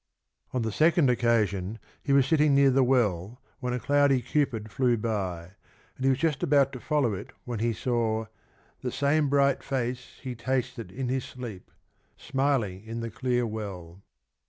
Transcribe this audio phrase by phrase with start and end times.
[0.51, 4.97] On the second occasion he was sitting near the well when a cloudy Cupid flew
[4.97, 5.51] by,
[5.95, 8.25] and he was just about to follow it when he saw—
[8.81, 11.69] The same bright face [he] tasted in [his] sleep
[12.17, 14.01] Smiling in the clear well.